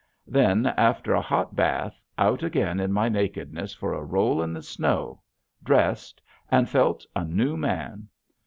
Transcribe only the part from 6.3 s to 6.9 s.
and